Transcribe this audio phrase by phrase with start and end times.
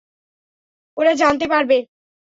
[0.97, 1.77] ওরা জানতে পারবে।